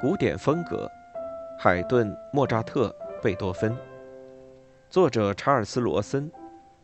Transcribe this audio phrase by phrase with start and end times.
[0.00, 0.88] 古典风格，
[1.58, 3.76] 海顿、莫扎特、贝多芬。
[4.88, 6.30] 作者查尔斯·罗森，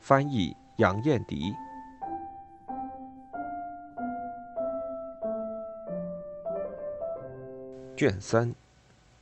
[0.00, 1.54] 翻译杨燕迪。
[7.96, 8.52] 卷三：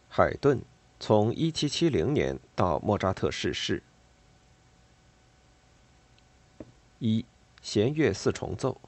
[0.08, 0.62] 海顿，
[0.98, 3.82] 从1770年到莫扎特逝世。
[6.98, 7.26] 一、
[7.60, 8.80] 弦乐四重奏。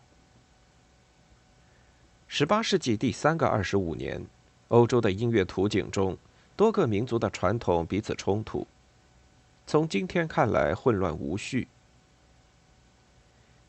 [2.26, 4.24] 十八世纪第三个二十五年。
[4.74, 6.18] 欧洲的音乐图景中，
[6.56, 8.66] 多个民族的传统彼此冲突。
[9.68, 11.68] 从今天看来，混乱无序。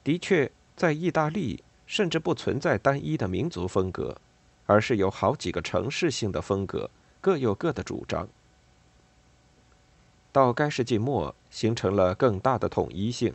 [0.04, 4.18] 的确，在意大利，甚至不存在单一的民族风格，
[4.66, 6.90] 而是有好几个城市性的风格，
[7.22, 8.28] 各有各的主张。
[10.32, 13.32] 到该世纪末，形成了更大的统一性。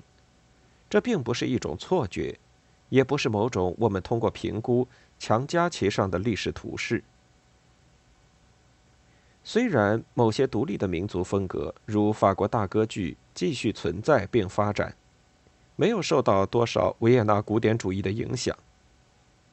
[0.89, 2.37] 这并不是一种错觉，
[2.89, 4.89] 也不是某种我们通过评估
[5.21, 7.05] 强加其上的历史图式。
[9.43, 14.95] 虽然某些独立的民族风格，如法国大歌剧，继续存在并发展，
[15.77, 18.57] 没有受到多少维也纳古典主义的影响，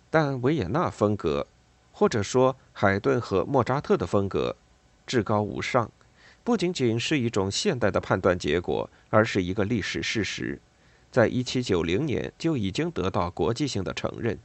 [0.09, 1.47] 但维也纳风格，
[1.93, 4.55] 或者说海顿和莫扎特的风格，
[5.07, 5.89] 至高无上，
[6.43, 10.59] 不仅仅是一种现代的判断结果，而是一个历史事实，
[11.09, 14.37] 在一七九零年就已经得到国际性的承认。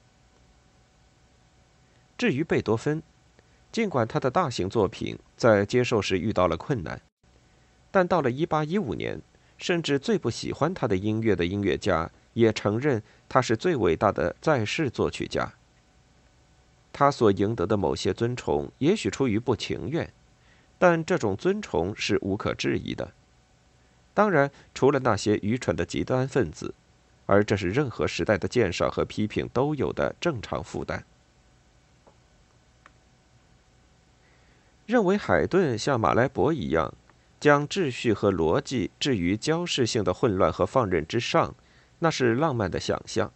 [2.16, 3.02] 至于贝多芬。
[3.72, 7.00] 尽管他的大型作品在接受时遇到了困难，
[7.90, 9.20] 但到了1815年，
[9.56, 15.50] 甚至最不喜欢他的音乐的音乐家也承认他是最伟大的在世作曲家。
[16.92, 20.12] 他所赢得的某些尊崇，也许出于不情愿，
[20.78, 23.10] 但这种尊崇是无可置疑的。
[24.12, 26.74] 当然，除了那些愚蠢的极端分子，
[27.24, 31.02] 而这是任何时代的鉴赏和批评都有的正常负担。
[34.86, 36.92] 认为海顿像马来伯一样，
[37.40, 41.54] 将秩序和逻辑置于交式性的混乱和放任之上，
[42.00, 43.32] 那是浪漫的想象。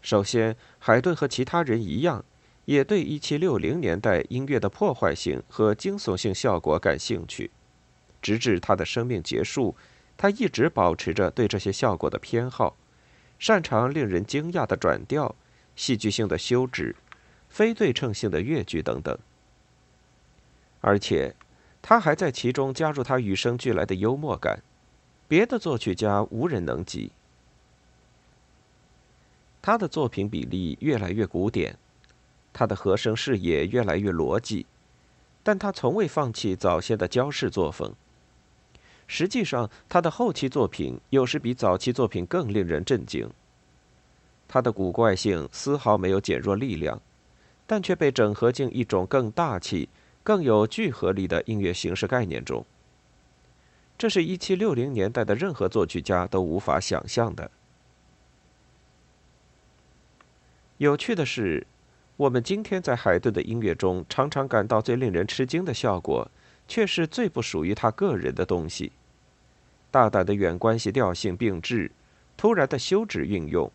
[0.00, 2.24] 首先，海顿和其他人一样，
[2.64, 7.50] 也对1760年代音乐的破坏性和惊悚性效果感兴趣。
[8.20, 9.76] 直至他的生命结束，
[10.16, 12.76] 他一直保持着对这些效果的偏好，
[13.38, 15.34] 擅长令人惊讶的转调、
[15.76, 16.94] 戏剧性的休止、
[17.48, 19.16] 非对称性的乐句等等。
[20.82, 21.34] 而且，
[21.80, 24.60] 他还在其中加入他与生俱来的幽默感，
[25.28, 27.12] 别的作曲家无人能及。
[29.62, 31.78] 他的作品比例越来越古典，
[32.52, 34.66] 他的和声视野越来越逻辑，
[35.44, 37.94] 但他从未放弃早先的交式作风。
[39.06, 43.30] 实际上，他的后期作品有时比早期作品更令人震惊。
[44.48, 47.00] 他的古怪性丝毫没有减弱力量，
[47.68, 49.88] 但却被整合进一种更大气。
[50.22, 52.64] 更有聚合力的音乐形式概念中，
[53.98, 57.50] 这是一七六零年代的任何作曲家都无法想象的。
[60.78, 61.66] 有趣的是，
[62.16, 66.30] 我们今天在海顿的音乐中常常感到最令人吃惊的效果，
[66.66, 68.92] 却是最不属于他个人的东西：
[69.90, 71.90] 大胆的远关系调性并置，
[72.36, 73.70] 突然的休止运用，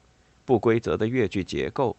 [0.46, 1.96] 不规则的乐句结构。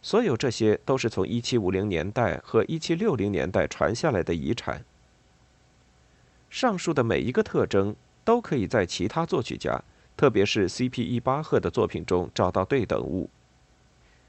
[0.00, 4.84] 所有这些都是从1750年代和1760年代传下来的遗产。
[6.48, 7.94] 上述的每一个特征
[8.24, 9.82] 都可以在其他作曲家，
[10.16, 11.20] 特别是 C.P.E.
[11.20, 13.28] 巴赫的作品中找到对等物。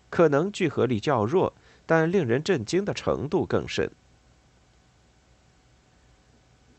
[0.09, 1.53] 可能聚合力较弱，
[1.85, 3.90] 但令人震惊的程度更甚。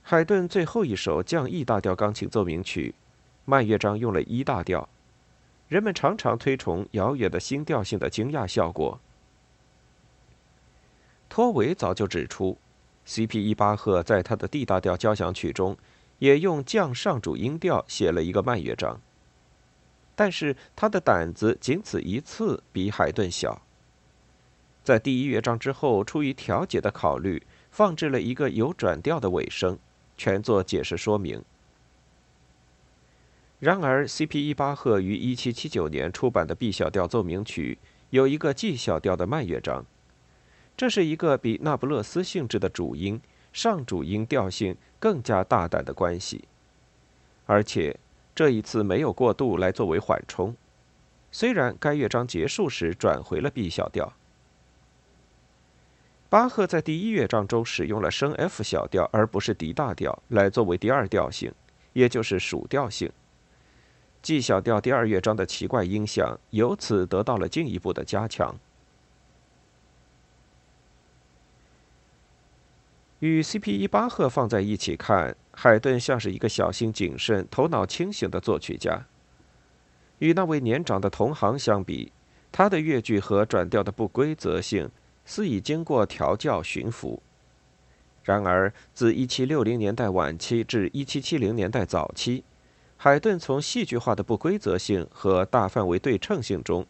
[0.02, 2.94] 海顿最后一首降 E 大调钢琴奏鸣曲，
[3.44, 4.88] 慢乐章用了一大调。
[5.70, 8.98] 人们常常推崇遥远的新调性的惊讶效果。
[11.28, 12.58] 托维早就指出
[13.04, 13.54] ，C.P.
[13.54, 15.76] 巴赫在他的 D 大调交响曲中，
[16.18, 19.00] 也用降上主音调写了一个慢乐章。
[20.16, 23.62] 但是他的胆子仅此一次比海顿小。
[24.82, 29.78] 在第一乐章之后，出于调节的考虑，放置了一个有转调的尾声，
[30.16, 31.44] 全作解释说明。
[33.60, 34.54] 然而，C.P.E.
[34.54, 37.76] 巴赫于1779年出版的 B 小调奏鸣曲
[38.08, 39.84] 有一个 G 小调的慢乐章，
[40.78, 43.20] 这是一个比那不勒斯性质的主音
[43.52, 46.44] 上主音调性更加大胆的关系，
[47.44, 47.94] 而且
[48.34, 50.56] 这一次没有过渡来作为缓冲。
[51.30, 54.14] 虽然该乐章结束时转回了 B 小调，
[56.30, 61.52] 巴赫在第一乐章中使用了升 F 小调而不是 D 大调来作为第二调性，
[61.92, 63.12] 也就是属调性。
[64.22, 68.54] G 小调第二乐章的奇怪音响由此得到了进一步的加强。
[73.20, 73.76] 与 C.P.
[73.76, 79.06] 一巴赫放在一起看，海顿像是一个小心谨慎、头脑清醒的作曲家。
[80.18, 82.12] 与那位年长的同行相比，
[82.52, 84.90] 他的乐句和转调的不规则性
[85.24, 87.22] 似已经过调教驯服。
[88.22, 92.44] 然而，自1760年代晚期至1770年代早期，
[93.02, 96.86] 海顿从戏剧化的不规则性和大范围对称性中，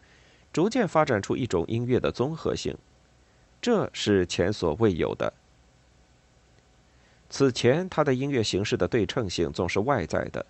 [0.51, 2.77] 逐渐发展出一种音乐的综合性，
[3.61, 5.31] 这是前所未有的。
[7.29, 10.45] 此前，他的音乐形式的对称性总是外在的，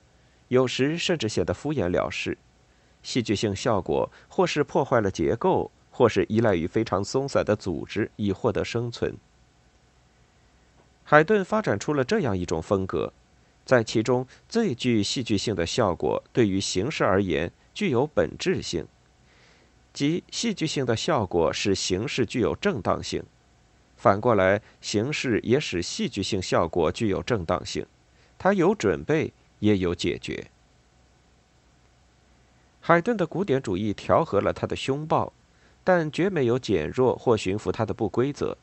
[0.48, 2.36] 有时甚至显得敷衍了事。
[3.04, 9.16] 戏剧性效果或是破坏了结构，或是依赖于非常松散的组织以获得生存。
[11.04, 13.14] 海顿发展出了这样一种风格，
[13.72, 18.86] 在其中最具戏剧性的效果，对于形式而言具有本质性，
[19.94, 23.24] 即戏剧性的效果使形式具有正当性。
[23.96, 27.86] 反过来，形式也使戏剧性效果具有正当性，
[28.38, 30.48] 它有准备，也有解决。
[32.82, 35.32] 海顿的古典主义调和了他的凶暴，
[35.82, 38.58] 但绝没有减弱或驯服他的不规则。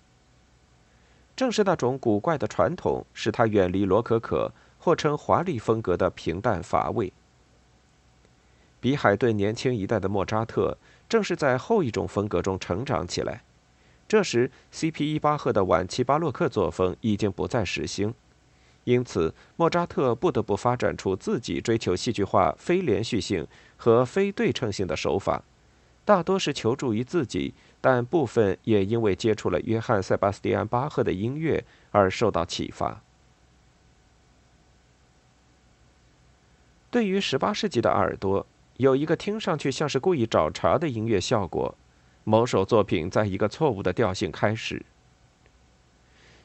[1.34, 4.52] 正是那种古怪的传统，使他远离罗可可
[4.88, 7.12] 或称华丽风格的平淡乏味。
[8.80, 13.42] 比海顿年轻一代的莫扎特，正是在后一种风格中成长起来。
[14.08, 15.14] 这时，C.P.
[15.14, 18.14] 伊巴赫的晚期巴洛克作风已经不再时兴，
[18.84, 23.46] 因此莫扎特不得不发展出自己追求戏剧化、非连续性
[23.76, 25.42] 和非对称性的手法，
[26.06, 27.52] 大多是求助于自己，
[27.82, 33.02] 但部分也因为接触了约翰·塞巴斯蒂安·巴赫的音乐而受到启发。
[36.90, 38.46] 对于18世纪的耳朵，
[38.78, 41.74] 有一个听上去像是故意找茬的音乐效果。
[42.24, 44.84] 某首作品在一个错误的调性开始。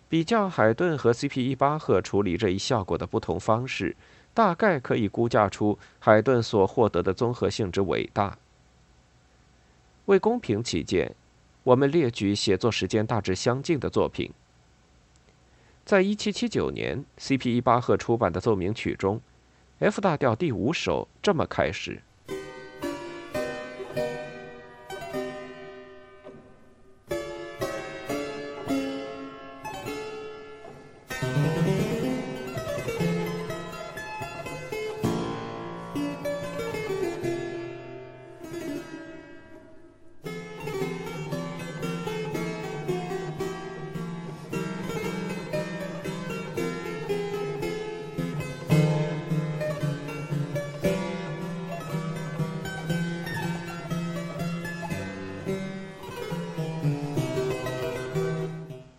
[0.08, 1.50] 比较海顿和 C.P.
[1.50, 3.96] 一巴赫处理这一效果的不同方式，
[4.34, 8.38] 大概可以估价出海顿所获得的综合性之伟大。
[10.06, 11.16] 为公平起见，
[11.64, 14.32] 我们列举写作时间大致相近的作品。
[15.84, 17.58] 在1779年，C.P.
[17.58, 19.20] 一巴赫出版的奏鸣曲中
[19.84, 22.02] ，F 大调第五首这么开始。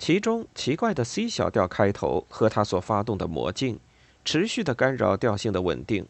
[0.07, 3.81] 其中奇怪的 C 小调开头和它所发动的魔镜，
[4.23, 6.07] 持续的干扰调性的稳定，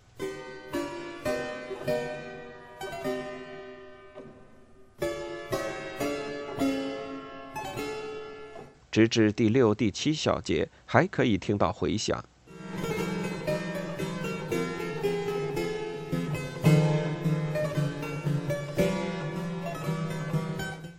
[8.91, 12.25] 直至第六、第七小节还可以听到回响。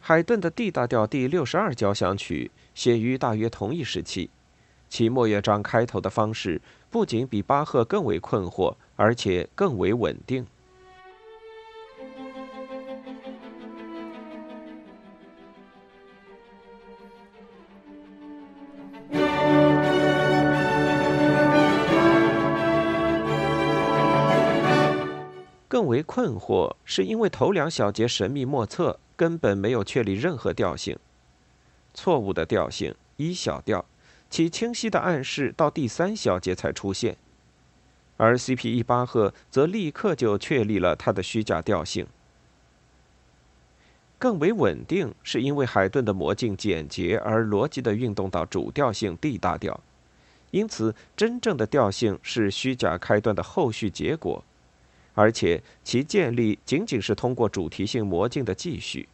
[0.07, 4.29] 海顿的 D 大调第六十二交响曲写于大约同一时期，
[4.87, 10.45] 其末乐章开头的方式不仅比巴赫更为困惑，而且更为稳定。
[25.67, 28.99] 更为困惑，是因为头两小节神秘莫测。
[29.15, 30.97] 根本没有确立任何调性，
[31.93, 33.85] 错误的调性一小调，
[34.29, 37.15] 其清晰的暗示到第三小节才出现，
[38.17, 38.75] 而 C.P.
[38.75, 42.07] 一巴赫则立刻就确立了它的虚假调性。
[44.17, 49.79] 更为稳定，是因为海顿的魔镜简洁而逻辑地运动到主调性 D 大调，
[50.51, 54.43] 因此真正的调性是虚假开端的后续结果。
[55.15, 59.09] 而且其建立仅仅是通过主题性魔镜的继续。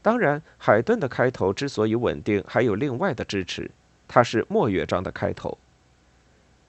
[0.00, 3.70] 当然，海顿的开头之所以稳定，还有另外的支持，
[4.06, 5.58] 它是末乐章的开头。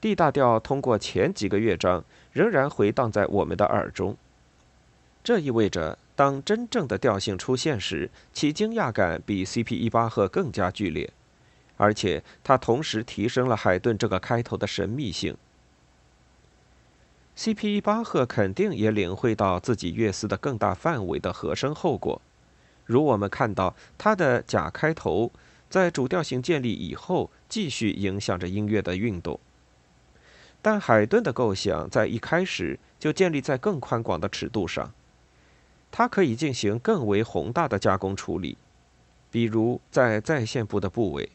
[0.01, 4.17] D 大调通过前几个乐章仍然回荡在我们的耳中，
[5.23, 9.75] 这意味着当真正的调性出现时，其惊讶感比 C.P.
[9.75, 11.11] 一巴赫更加剧烈，
[11.77, 15.37] 而且它同时提升了海顿这个开头的神秘性。
[17.37, 17.79] C.P.
[17.81, 22.19] 巴赫肯定也领会到自己乐思的更大范围的和声后果，
[22.83, 25.31] 如我们看到他的假开头
[25.69, 29.39] 在主调性建立以后，继续影响着音乐的运动。
[30.63, 34.91] 但海顿的构想在一开始就建立在更宽广的尺度上，
[35.91, 38.57] 它可以进行更为宏大的加工处理，
[39.29, 41.29] 比如在在线部的部位。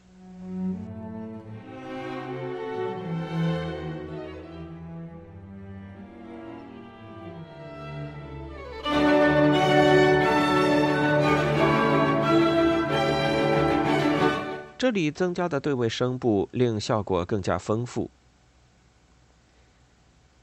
[14.93, 18.09] 里增加的对位声部令效果更加丰富。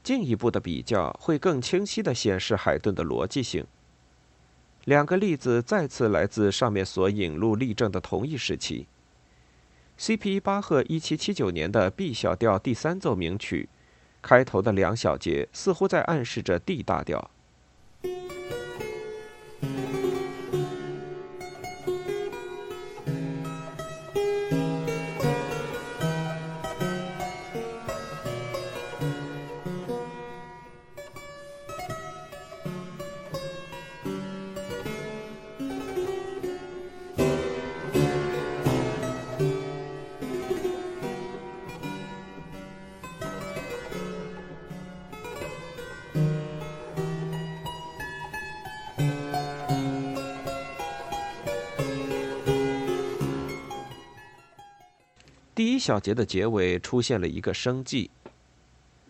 [0.03, 3.65] 进一步的比较会更清晰地显示海顿的逻辑性。
[4.85, 8.87] 两个例子再次来自上面所引入例证的同一时期。
[9.97, 10.39] C.P.
[10.39, 13.69] 巴赫1779年的 B 小调第三奏鸣曲，
[14.23, 17.29] 开头的两小节似乎在暗示着 D 大调。
[55.53, 58.09] 第一小节的结尾出现了一个升 G，，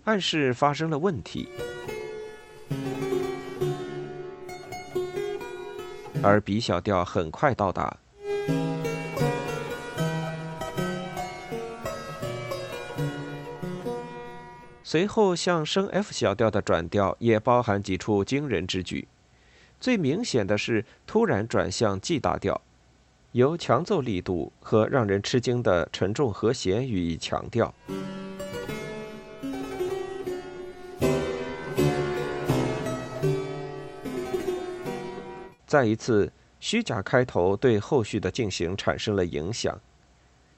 [0.05, 1.47] 暗示发生了问题，
[6.23, 7.95] 而 B 小调很快到达，
[14.83, 19.07] 随后向升 F 小调的转调也包含几处惊人之举，
[19.79, 22.59] 最明显的是突然转向 G 大调。
[23.33, 27.73] 由强奏力度和让人吃惊的沉重和弦予以强调。
[35.65, 39.79] 再一次，虚假开头对后续的进行产生了影响，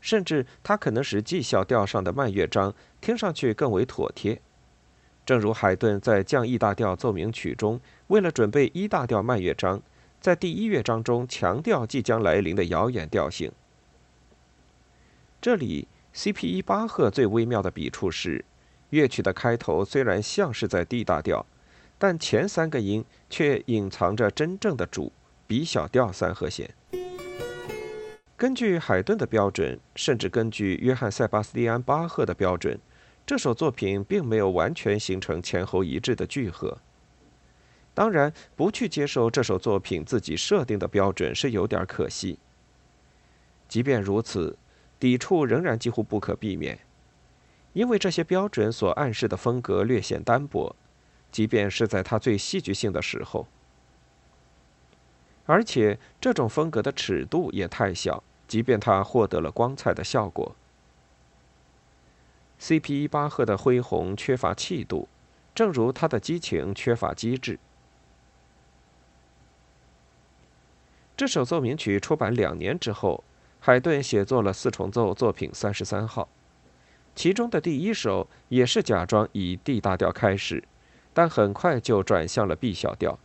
[0.02, 4.42] 甚至它可能使 G 小调上的慢乐章听上去更为妥帖。
[5.24, 9.80] 正如海顿在降 E 大调奏鸣曲中，为了准备 E 大调慢乐章。
[10.24, 13.52] 在第一乐章中强调即将来临的遥远调性。
[15.42, 16.62] 这里，C.P.E.
[16.62, 18.46] 巴赫最微妙的笔触是，
[18.92, 21.46] 乐曲的开头虽然像是在 D 大调，
[21.98, 25.12] 但前三个音却隐藏着真正的主
[25.46, 26.74] B 小调三和弦。
[28.38, 32.80] 根据海顿的标准，甚至根据约翰·塞巴斯蒂安·巴赫的标准，
[33.26, 36.78] 这首作品并没有完全形成前后一致的聚合。
[37.96, 42.40] 当然，不去接受这首作品自己设定的标准是有点可惜。
[43.68, 44.58] 即便如此，
[45.00, 46.80] 抵触仍然几乎不可避免，
[47.74, 50.76] 因为这些标准所暗示的风格略显单薄，
[51.32, 53.48] 即便是在他最戏剧性的时候。
[55.46, 60.56] 而且，这种风格的尺度也太小，即便他获得了光彩的效果。
[62.58, 63.08] C.P.
[63.08, 65.10] 巴赫的恢宏缺乏气度，
[65.54, 67.60] 正如他的激情缺乏机智。
[71.16, 73.24] 这首奏鸣曲出版两年之后，
[73.60, 76.28] 海顿写作了四重奏作品三十三号，
[77.16, 80.64] 其中的第一首也是假装以 D 大调开始，
[81.14, 83.20] 但很快就转向了 B 小调。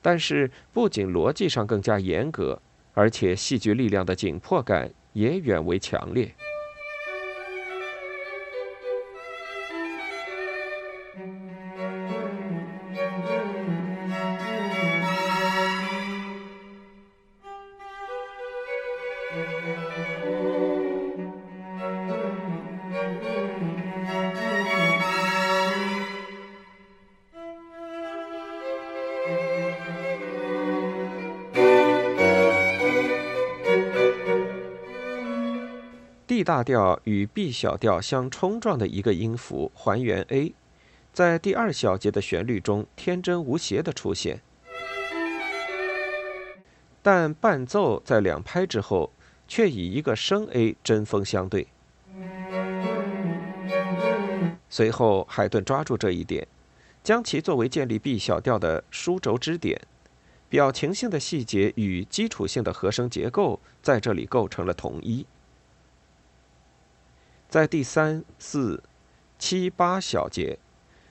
[0.00, 2.60] 但是不仅逻辑上更加严格，
[2.94, 6.32] 而且戏剧力量的紧迫感也远为强烈。
[36.42, 40.54] 大调与 B 小调相冲撞的一个音符还原 A，
[41.12, 44.40] 在第二小节的旋律中天真无邪的出现，
[47.02, 49.10] 但伴奏在两拍之后
[49.46, 51.66] 却以一个升 A 针锋相对。
[54.70, 56.46] 随后，海顿抓住这一点，
[57.04, 59.78] 将其作为建立 B 小调的枢轴支点，
[60.48, 65.26] 表情性的细节与基础性的和声结构在这里构成了统一。
[67.52, 68.82] 在第三、四、
[69.38, 70.58] 七、八小节，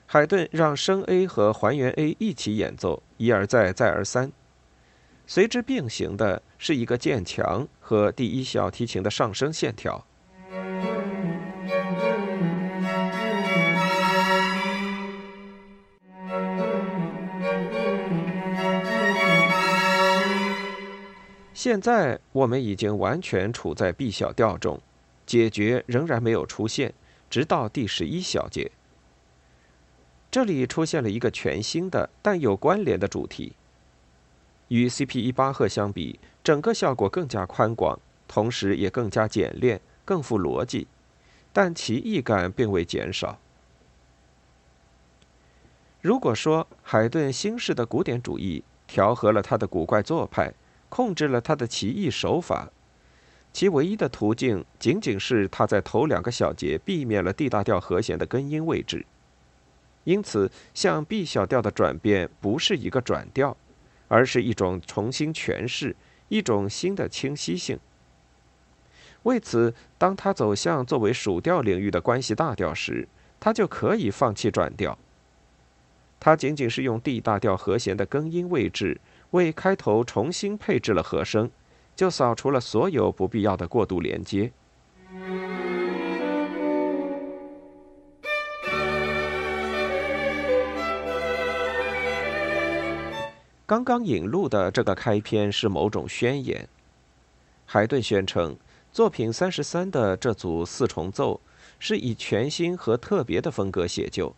[0.06, 4.32] 海顿让升 A 和还原 A 一起演奏，一而再，再而三。
[5.24, 10.04] 随之并行的是一个渐强和第一小提琴的上升线条。
[21.54, 24.80] 现在我们已经完全处在 B 小调中，
[25.32, 26.92] 解决仍然没有出现，
[27.30, 28.70] 直到第十一小节。
[30.30, 33.54] 这里出现了一个全新的但有关联的主题。
[34.68, 35.22] 与 C.P.
[35.22, 37.98] 一巴赫相比，整个效果更加宽广，
[38.28, 40.86] 同时也更加简练、更富逻辑，
[41.50, 43.38] 但奇异感并未减少。
[46.02, 50.52] 如果说海顿新式的古典主义调和了他的古怪做派，
[50.90, 52.70] 控制了他的奇异手法，
[53.52, 59.04] 其唯一的途径仅仅是他在头两个小节避免了 D 大调和弦的根音位置。
[60.04, 63.56] 因此，向 B 小调的转变不是一个转调，
[64.08, 65.94] 而是一种重新诠释，
[66.28, 67.78] 一种新的清晰性。
[69.24, 73.06] 为此，当他走向作为属调领域的关系大调时，
[73.38, 74.98] 他就可以放弃转调。
[76.18, 79.00] 他仅仅是用 D 大调和弦的根音位置。
[79.32, 81.50] 为开头重新配置了和声，
[82.02, 84.50] 就扫除了所有不必要的过度连接。
[93.64, 96.68] 刚刚引入的这个开篇是某种宣言。
[97.66, 98.56] 海顿宣称，
[98.90, 101.40] 作品三十三的这组四重奏
[101.78, 104.34] 是以全新和特别的风格写就。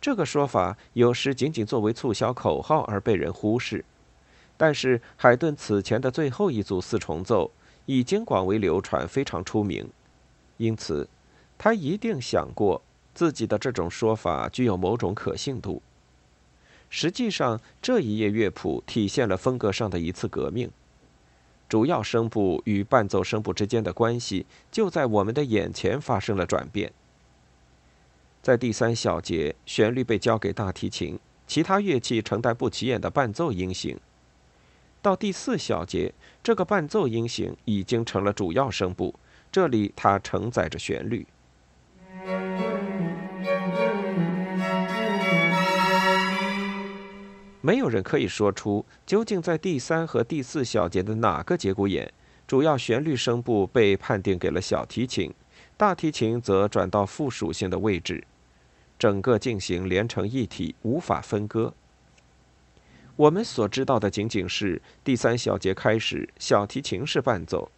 [0.00, 3.84] 这个说法有时仅仅作为促销口号而被人忽视。
[4.56, 7.50] 但是，海顿此前的最后一组四重奏
[7.86, 9.88] 已经广为流传，非常出名，
[10.56, 11.08] 因此，
[11.58, 12.80] 他一定想过
[13.14, 15.82] 自己的这种说法具有某种可信度。
[16.88, 20.70] 实际上，这一页乐谱体现了风格上的一次革命。
[21.68, 26.92] 主要声部与伴奏声部之间的关系就在我们的眼前发生了转变。
[28.42, 33.98] 在第三小节，旋律被交给大提琴，其他乐器承担不起眼的伴奏音型。
[35.04, 39.14] 到第四小节，这个伴奏音型已经成了主要声部，
[39.52, 41.26] 这里它承载着旋律。
[47.60, 52.10] 没有人可以说出究竟在第三和第四小节的哪个节骨眼，
[52.46, 55.30] 主要旋律声部被判定给了小提琴，
[55.76, 58.26] 大提琴则转到附属性的位置，
[58.98, 61.74] 整个进行连成一体，无法分割。
[63.16, 67.68] 我们所知道的仅仅是第三小节开始，小提琴是伴奏；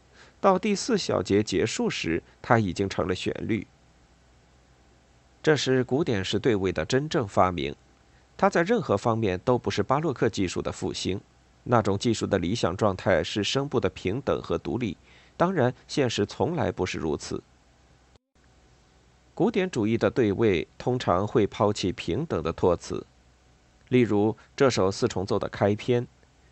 [0.40, 3.66] 到第四小节结束时，它已经成了旋律。
[5.42, 7.74] 这是古典式对位的真正发明，
[8.36, 11.20] 它在任何方面都不是巴洛克技术的复兴。
[11.64, 14.96] 那种技术的理想状态是声部的平等和独立，
[15.36, 17.42] 当然，现实从来不是如此。
[19.34, 23.04] 古典主义的对位通常会抛弃平等的托词。
[23.88, 26.06] 例如，这首四重奏的开篇，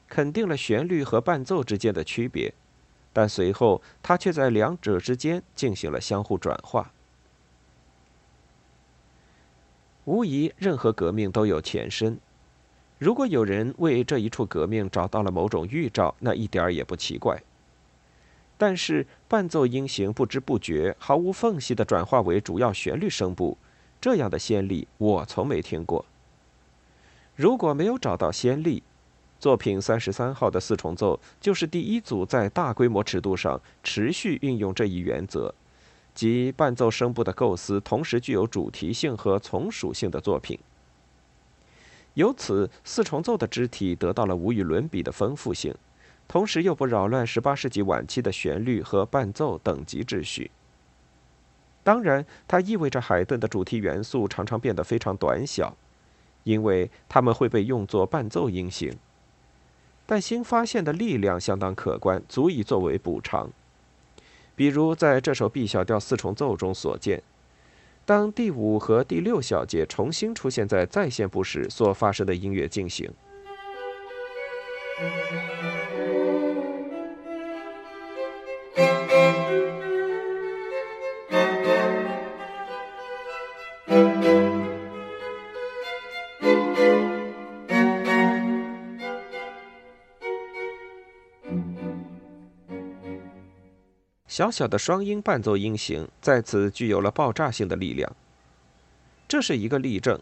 [0.09, 2.55] 肯定了旋律和伴奏之间的区别，
[3.13, 6.93] 但随后它却在两者之间进行了相互转化。
[10.05, 12.19] 无疑，任何革命都有前身。
[12.99, 17.43] 如果有人为这一处革命找到了某种预兆，那一点也不奇怪。
[18.57, 23.59] 但是，伴奏音型不知不觉、毫无缝隙地转化为主要旋律声部，
[24.01, 26.05] 这样的先例我从没听过。
[27.37, 28.83] 如果没有找到先例，
[29.41, 35.53] 作品三十三号的四重奏就是第一组在大规模尺度上持续运用这一原则，
[36.15, 40.59] 即伴奏声部的构思同时具有主题性和从属性的作品。
[42.15, 45.75] 由此，四重奏的肢体得到了无与伦比的丰富性，
[46.29, 50.53] 同时又不扰乱十八世纪晚期的旋律和伴奏等级秩序。
[51.83, 55.77] 当然，它意味着海顿的主题元素常常变得非常短小。
[56.45, 58.97] 因为它们会被用作伴奏音型，
[60.07, 63.51] 但新发现的力量相当可观，足以作为补偿。
[64.55, 67.23] 比如在这首 B 小调四重奏中所见，
[68.07, 73.11] 当第五和第六小节重新出现在再现部时所发生的音乐进行。
[94.35, 98.17] 小小的双音伴奏音型在此具有了爆炸性的力量。
[99.29, 100.21] 这是一个例证：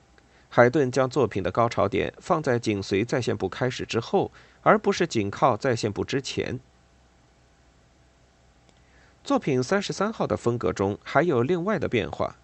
[0.50, 6.60] 海顿将作品的高潮点放在紧随再现部开始之后，而不是紧靠再现部之前。
[9.24, 12.36] 作品三十三号的风格中还有另外的变化，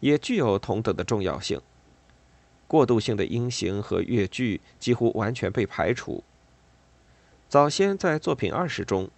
[0.00, 1.62] 也具有同等的重要性。
[2.68, 6.22] 过渡性的音型和乐句几乎完全被排除。
[7.48, 9.08] 早先在作品二十中，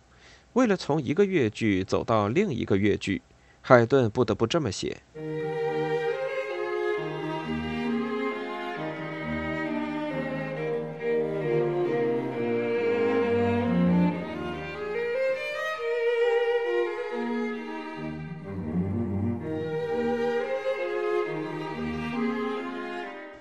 [0.56, 3.20] 为了从一个乐句走到另一个乐句，
[3.60, 5.02] 海顿不得不这么写。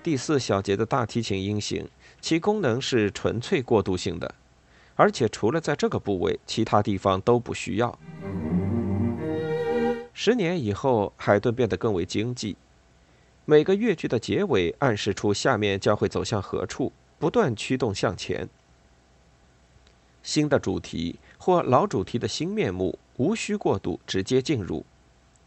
[0.04, 1.88] 第四小节的大提琴音型，
[2.20, 4.36] 其功能是纯粹过渡性的，
[4.96, 7.98] 而且除了在这个部位，其他地方都不需要。
[10.14, 12.56] 十年以后，海顿变得更为经济，
[13.44, 18.48] 每个乐句的结尾暗示出下面将会走向何处，不断驱动向前。
[20.24, 24.86] 新的主题或老主题的新面目无需过渡，直接进入，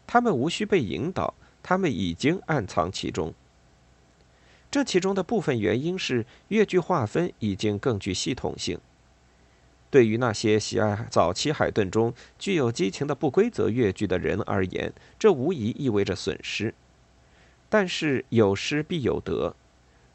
[0.05, 1.33] 他们无需被引导，
[1.63, 3.33] 他们已经暗藏其中。
[4.69, 8.79] 这其中的部分原因是乐句划分已经更具系统性。
[9.91, 16.73] 对于那些喜爱早期海顿中具有激情的不规则乐句的人而言，这无疑意味着损失。
[17.69, 19.55] 但是有失必有得。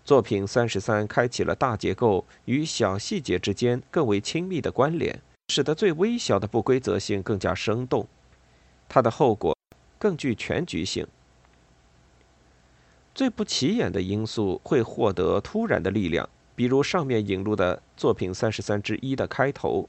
[0.05, 8.07] 作品三十三开启了大结构与小细节之间更为亲密的关联，使得最微小的不规则性更加生动。
[8.89, 9.57] 它的后果
[9.99, 11.07] 更具全局性。
[13.15, 19.89] 最不起眼的因素会获得突然的力量，比如上面引入的作品三十三之一的开头，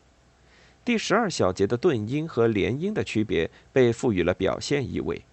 [0.84, 5.24] 第十二小节的顿音和连音的区别被赋予了表现意味。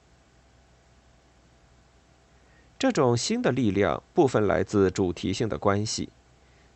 [2.79, 6.09] 这种新的力量部分来自主题性的关系，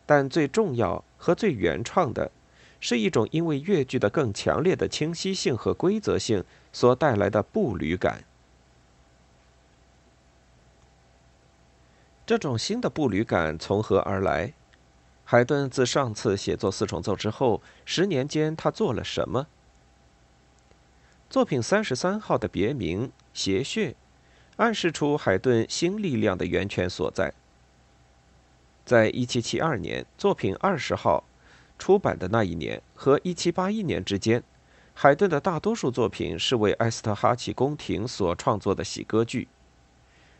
[0.05, 2.31] 但最重要和最原创的，
[2.79, 8.23] 是一种因为乐句的更强烈的清晰性和规则性所带来的步履感。
[12.27, 14.51] 这种新的步履感从何而来？
[15.23, 19.47] 海顿自上次写作四重奏之后，十年间他做了什么？
[21.29, 23.95] 作品三十三号的别名“邪穴”，
[24.57, 27.33] 暗示出海顿新力量的源泉所在。
[28.83, 31.23] 在一七七二年作品二十号
[31.79, 34.43] 出版的那一年和一七八一年之间，
[34.93, 39.47] 海顿的大多数作品是为埃斯特哈奇宫廷所创作的喜歌剧。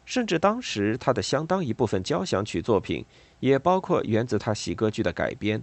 [0.07, 3.05] 甚至当时，他的相当一部分交响曲作品
[3.41, 5.61] 也包括源自他喜歌剧的改编。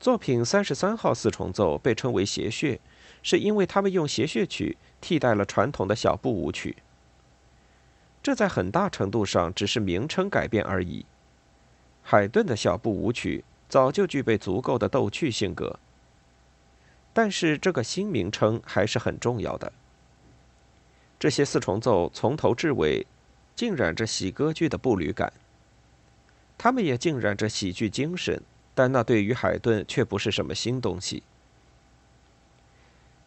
[0.00, 2.78] 作品三十三号四重奏被称为谐谑，
[3.22, 6.78] 是因为他们用谐谑曲替代了传统的小步舞曲。
[8.22, 11.04] 这在很大程度上只是名称改变而已。
[12.02, 15.78] 海顿的小步舞曲早就具备足够的逗趣性格，
[17.12, 19.70] 但是这个新名称还是很重要的。
[21.20, 23.06] 这些四重奏从头至尾
[23.54, 25.30] 浸染着喜歌剧的步履感，
[26.56, 28.42] 他们也浸染着喜剧精神，
[28.74, 31.22] 但那对于海顿却不是什么新东西。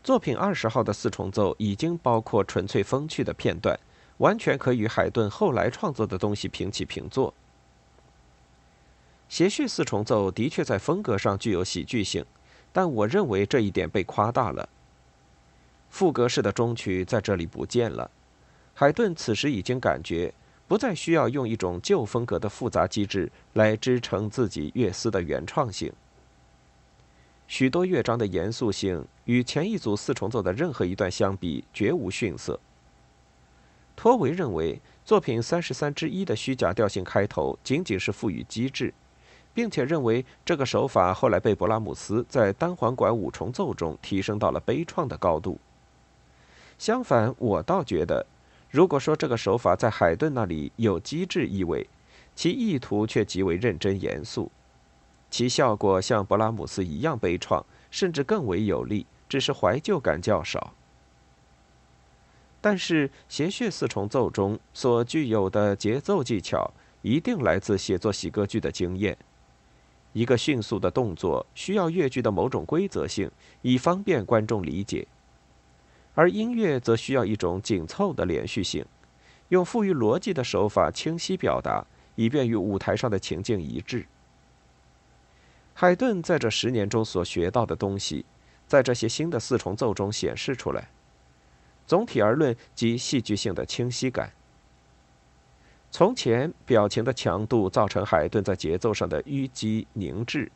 [0.03, 3.79] 作品二十号的四重奏已经包括纯粹风趣的片段，
[4.17, 7.31] 完全可与海顿后来创作的东西平起平坐。
[9.29, 12.25] 谐序四重奏的确在风格上具有喜剧性，
[12.71, 14.67] 但我认为这一点被夸大了。
[15.93, 18.09] 副格式的终曲在这里不见了。
[18.73, 20.33] 海顿此时已经感觉
[20.67, 25.93] 不再需要用一种旧风格的复杂机制来支撑自己乐思的原创性。
[27.47, 32.59] 许多乐章的严肃性与前一组四重奏的任何一段相比绝无逊色。
[33.95, 38.91] 托维认为，作品三十三之一的虚假调性开头仅仅是赋予机制，
[39.53, 45.59] 并且认为这个手法后来被勃拉姆斯在单簧管五重奏中提升到了悲怆的高度。
[46.83, 48.25] 相反，我倒觉得，
[48.69, 51.87] 如果说这个手法在海顿那里有机智意味，
[52.35, 54.51] 其意图却极为认真严肃，
[55.31, 60.73] 其效果像勃拉姆斯一样悲怆，甚至更为有力，只是怀旧感较少。
[62.59, 66.69] 但是，谐谑四重奏中所具有的节奏技巧，
[67.01, 69.17] 一定来自写作喜歌剧的经验。
[70.11, 75.07] 一个迅速的动作需要乐句的某种规则性，以方便观众理解。
[76.15, 78.85] 而音乐则需要一种紧凑的连续性，
[79.49, 84.05] 用富于逻辑的手法清晰表达，以便与舞台上的情境一致。
[85.73, 88.25] 海顿在这十年中所学到的东西，
[88.67, 90.87] 在这些新的四重奏中显示出来。
[91.87, 94.31] 总体而论，即戏剧性的清晰感。
[95.89, 100.51] 从前，表情的强度造成海顿在节奏上的淤积凝滞。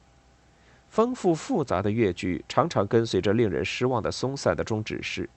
[0.89, 5.27] 丰富复杂的乐句常常跟随着令人失望的松散的终止式。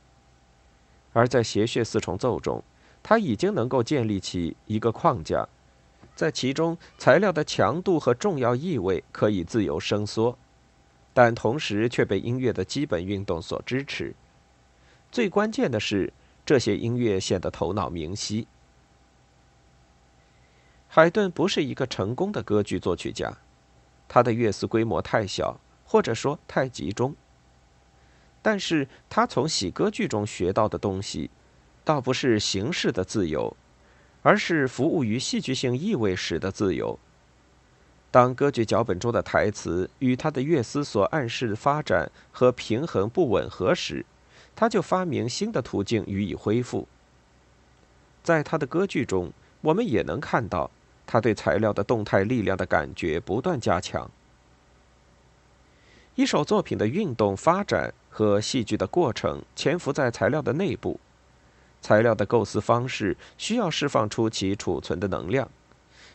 [1.13, 2.63] 而在谐谑四重奏中，
[3.03, 5.49] 他已经能够建立起一个框架，
[6.15, 10.37] 在其中材料的强度和重要意味可以自由伸缩，
[11.13, 14.15] 但同时却被音乐的基本运动所支持。
[15.11, 16.13] 最关键的是，
[16.47, 18.47] 这些音乐显得头脑明晰。
[20.87, 23.37] 海顿不是一个成功的歌剧作曲家，
[24.09, 27.15] 他的乐思规模太小，或者说太集中。
[28.43, 31.31] 但是他从喜歌剧中学到的东西，
[31.85, 33.57] 倒不是形式的自由，
[34.23, 36.99] 而是服务于戏剧性意味时的自由。
[38.11, 44.05] 当歌剧脚本中的台词与他的乐思所暗示的发展和平衡不吻合时，
[44.57, 46.89] 他就发明新的途径予以恢复。
[48.23, 50.71] 在他的歌剧中，我们也能看到。
[51.07, 54.09] 他对材料的动态力量的感觉不断加强。
[56.15, 61.01] 一首作品的运动发展和戏剧的过程潜伏在材料的内部，
[61.81, 65.49] 材料的构思方式需要释放出其储存的能量，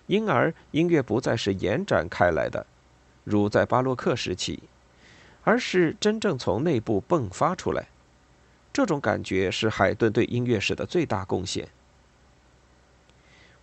[0.07, 2.67] 因而音乐不再是延展开来的，
[3.23, 4.61] 如在巴洛克时期，
[5.43, 7.87] 而是真正从内部迸发出来。
[8.73, 11.69] 这种感觉是海顿对音乐史的最大贡献。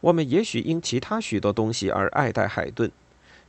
[0.01, 2.91] 我们也许因其他许多东西而爱戴海顿，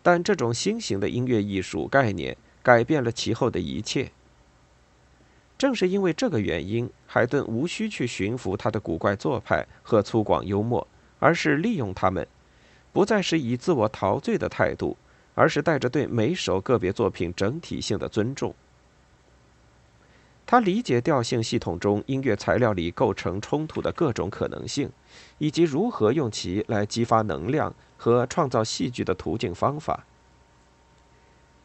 [0.03, 4.11] 但这种新型的音乐艺术概念改变了其后的一切。
[5.63, 10.85] 正是因为这个原因，海顿无需去驯服他的古怪做派和粗犷幽默，
[11.19, 12.27] 而是利用他们，
[12.91, 14.97] 不再是以自我陶醉的态度，
[15.33, 18.53] 而是带着对每首个别作品整体性的尊重。
[20.45, 24.91] 他理解调性系统中音乐材料里构成冲突的各种可能性，
[25.37, 30.05] 以及如何用其来激发能量和创造戏剧的途径方法。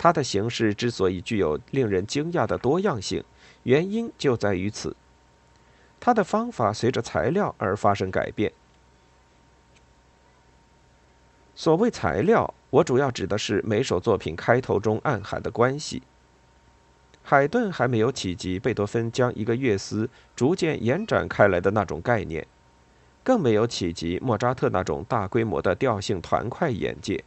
[0.00, 3.24] 它的形式之所以具有令人惊讶的多样性，
[3.68, 4.96] 原因就在于此。
[6.00, 8.50] 它的方法随着材料而发生改变。
[11.54, 16.02] 所谓材料，我主要指的是每首作品开头中暗含的关系。
[17.22, 22.46] 海顿还没有企及贝多芬将一个乐思逐渐延展开来的那种概念，
[23.22, 27.22] 更没有企及莫扎特那种大规模的调性团块眼界。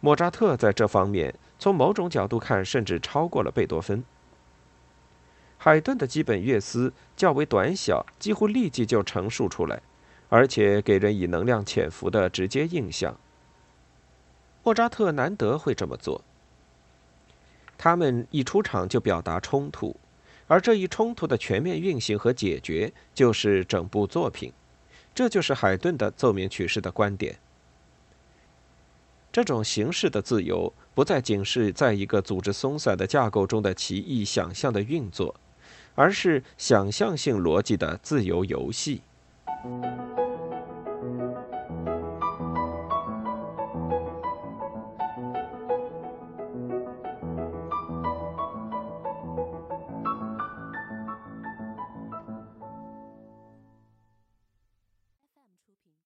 [0.00, 4.04] 莫扎特在这方面从某种角度看，甚至超过了贝多芬。
[5.60, 9.82] 海顿的基本乐思较为短小，几乎立即就陈述出来，
[10.28, 13.18] 而且给人以能量潜伏的直接印象。
[14.62, 16.22] 莫扎特难得会这么做。
[17.76, 19.96] 他们一出场就表达冲突，
[20.46, 24.52] 而这一冲突的全面运行和解决就是整部作品。
[25.14, 27.36] 这就是海顿的奏鸣曲式的观点。
[29.32, 35.34] 这种形式的自由不再仅是在一个组织松散的架构中的奇异想象的运作，
[35.98, 39.02] 而是想象性逻辑的自由游戏。